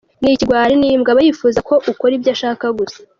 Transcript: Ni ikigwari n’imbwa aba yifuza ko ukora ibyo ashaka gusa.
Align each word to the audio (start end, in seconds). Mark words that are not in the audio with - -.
Ni 0.21 0.31
ikigwari 0.35 0.73
n’imbwa 0.77 1.09
aba 1.13 1.21
yifuza 1.25 1.59
ko 1.69 1.75
ukora 1.91 2.13
ibyo 2.17 2.29
ashaka 2.35 2.65
gusa. 2.79 2.99